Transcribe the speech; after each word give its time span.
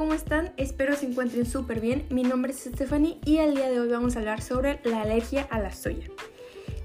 ¿cómo 0.00 0.14
están? 0.14 0.52
Espero 0.56 0.96
se 0.96 1.04
encuentren 1.04 1.44
súper 1.44 1.78
bien. 1.78 2.06
Mi 2.08 2.22
nombre 2.22 2.52
es 2.52 2.60
Stephanie 2.60 3.18
y 3.24 3.36
el 3.36 3.54
día 3.54 3.68
de 3.68 3.80
hoy 3.80 3.88
vamos 3.88 4.16
a 4.16 4.20
hablar 4.20 4.40
sobre 4.40 4.80
la 4.84 5.02
alergia 5.02 5.46
a 5.50 5.60
la 5.60 5.72
soya. 5.72 6.06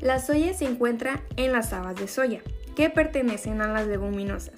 La 0.02 0.20
soya 0.20 0.54
se 0.54 0.65
encuentra 0.65 1.23
en 1.38 1.54
las 1.54 1.71
habas 1.71 1.96
de 1.96 2.09
soya, 2.09 2.41
que 2.75 2.89
pertenecen 2.89 3.62
a 3.62 3.71
las 3.71 3.88
leguminosas. 3.88 4.55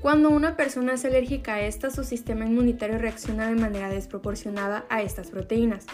Cuando 0.00 0.30
una 0.30 0.56
persona 0.56 0.94
es 0.94 1.04
alérgica 1.04 1.54
a 1.54 1.60
esta, 1.60 1.90
su 1.90 2.02
sistema 2.02 2.44
inmunitario 2.44 2.98
reacciona 2.98 3.48
de 3.48 3.54
manera 3.54 3.88
desproporcionada 3.88 4.84
a 4.88 5.02
estas 5.02 5.30
proteínas. 5.30 5.86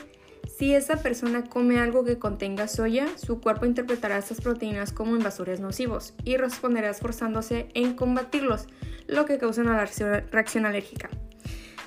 Si 0.49 0.75
esa 0.75 0.97
persona 0.97 1.45
come 1.45 1.79
algo 1.79 2.05
que 2.05 2.19
contenga 2.19 2.69
soya, 2.69 3.07
su 3.17 3.41
cuerpo 3.41 3.67
interpretará 3.67 4.17
estas 4.17 4.41
proteínas 4.41 4.93
como 4.93 5.15
invasores 5.15 5.61
nocivos 5.61 6.15
y 6.25 6.39
responderá 6.39 6.89
esforzándose 6.89 7.69
en 7.75 7.95
combatirlos, 7.95 8.67
lo 9.07 9.27
que 9.27 9.37
causa 9.39 9.61
una 9.61 9.77
reacción 9.77 10.65
alérgica. 10.65 11.11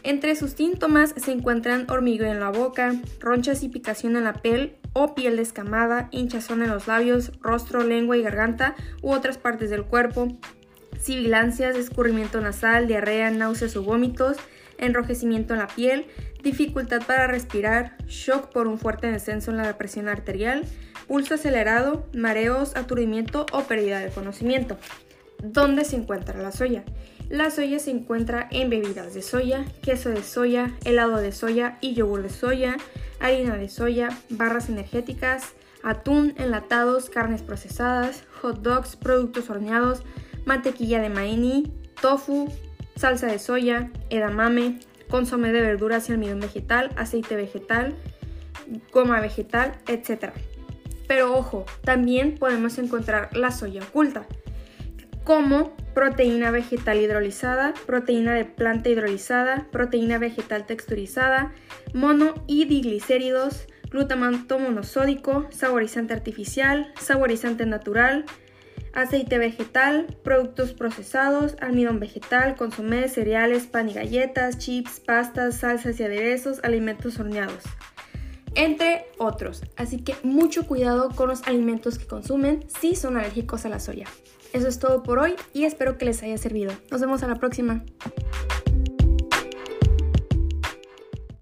Entre 0.06 0.36
sus 0.36 0.52
síntomas 0.52 1.16
se 1.18 1.32
encuentran 1.32 1.90
hormigueo 1.90 2.32
en 2.32 2.40
la 2.40 2.52
boca, 2.52 2.94
ronchas 3.20 3.64
y 3.64 3.70
picación 3.70 4.16
en 4.16 4.26
la 4.26 4.34
piel 4.34 4.76
o 4.94 5.16
piel 5.16 5.36
descamada, 5.36 6.10
hinchazón 6.12 6.62
en 6.62 6.70
los 6.70 6.86
labios, 6.86 7.32
rostro, 7.42 7.84
lengua 7.84 8.16
y 8.16 8.22
garganta 8.22 8.76
u 9.02 9.12
otras 9.12 9.40
partes 9.40 9.72
del 9.72 9.84
cuerpo, 9.84 10.28
sibilancias, 11.00 11.76
escurrimiento 11.76 12.40
nasal, 12.40 12.86
diarrea, 12.86 13.32
náuseas 13.32 13.76
o 13.78 13.82
vómitos, 13.82 14.38
enrojecimiento 14.78 15.56
en 15.56 15.62
la 15.62 15.68
piel, 15.68 16.06
dificultad 16.44 17.02
para 17.08 17.26
respirar, 17.26 17.98
shock 18.06 18.52
por 18.52 18.68
un 18.68 18.78
fuerte 18.78 19.12
descenso 19.12 19.50
en 19.50 19.58
la 19.58 19.76
presión 19.76 20.08
arterial, 20.08 20.66
pulso 21.08 21.34
acelerado, 21.34 22.08
mareos, 22.14 22.76
aturdimiento 22.76 23.48
o 23.52 23.64
pérdida 23.64 24.02
de 24.02 24.12
conocimiento. 24.12 24.78
¿Dónde 25.52 25.86
se 25.86 25.96
encuentra 25.96 26.42
la 26.42 26.52
soya? 26.52 26.84
La 27.30 27.52
soya 27.52 27.80
se 27.80 27.92
encuentra 27.92 28.48
en 28.52 28.70
bebidas 28.70 29.14
de 29.14 29.22
soya, 29.22 29.66
queso 29.82 30.10
de 30.10 30.24
soya, 30.24 30.72
helado 30.86 31.18
de 31.18 31.32
soya 31.32 31.78
y 31.82 31.94
yogur 31.94 32.24
de 32.24 32.30
soya, 32.30 32.78
harina 33.20 33.56
de 33.56 33.70
soya, 33.70 34.10
barras 34.30 34.70
energéticas, 34.70 35.54
atún, 35.84 36.34
enlatados, 36.38 37.10
carnes 37.10 37.44
procesadas, 37.44 38.24
hot 38.42 38.62
dogs, 38.62 38.96
productos 38.96 39.50
horneados, 39.50 40.04
mantequilla 40.46 41.00
de 41.00 41.10
maíz, 41.10 41.70
tofu, 42.02 42.52
salsa 42.96 43.28
de 43.28 43.40
soya, 43.40 43.92
edamame, 44.10 44.80
consomé 45.10 45.52
de 45.52 45.62
verduras 45.62 46.10
y 46.10 46.14
almidón 46.14 46.40
vegetal, 46.40 46.92
aceite 46.96 47.36
vegetal, 47.36 47.96
goma 48.92 49.20
vegetal, 49.20 49.74
etc. 49.88 50.32
Pero 51.08 51.36
ojo, 51.38 51.66
también 51.84 52.36
podemos 52.38 52.80
encontrar 52.80 53.36
la 53.36 53.52
soya 53.52 53.84
oculta, 53.84 54.26
como 55.26 55.76
proteína 55.96 56.52
vegetal 56.52 57.02
hidrolizada, 57.02 57.74
proteína 57.88 58.36
de 58.36 58.46
planta 58.46 58.90
hidrolizada, 58.90 59.68
proteína 59.72 60.20
vegetal 60.20 60.68
texturizada, 60.68 61.52
mono 61.94 62.36
y 62.46 62.66
diglicéridos, 62.66 63.66
glutamato 63.90 64.60
monosódico, 64.60 65.48
saborizante 65.50 66.14
artificial, 66.14 66.94
saborizante 67.02 67.66
natural, 67.66 68.26
aceite 68.94 69.40
vegetal, 69.40 70.06
productos 70.24 70.74
procesados, 70.74 71.56
almidón 71.60 72.00
vegetal, 72.00 72.56
consomé, 72.56 73.10
cereales, 73.10 73.66
pan 73.66 73.90
y 73.90 73.94
galletas, 73.94 74.60
chips, 74.60 75.00
pastas, 75.00 75.58
salsas 75.58 76.00
y 76.00 76.04
aderezos, 76.04 76.60
alimentos 76.64 77.20
horneados, 77.20 77.64
entre 78.56 79.06
otros. 79.18 79.64
Así 79.76 79.98
que 79.98 80.16
mucho 80.24 80.66
cuidado 80.66 81.10
con 81.12 81.30
los 81.30 81.44
alimentos 81.44 82.00
que 82.00 82.06
consumen 82.06 82.66
si 82.68 82.96
son 82.96 83.18
alérgicos 83.18 83.66
a 83.66 83.70
la 83.70 83.80
soya. 83.80 84.08
Eso 84.54 84.68
es 84.68 84.80
todo 84.80 85.04
por 85.04 85.20
hoy 85.20 85.36
y 85.54 85.66
espero 85.66 85.98
que 85.98 86.06
les 86.06 86.24
haya 86.24 86.38
servido. 86.38 86.72
Nos 86.90 87.02
vemos 87.02 87.24
a 87.24 87.28
la 87.28 87.36
próxima. 87.36 87.84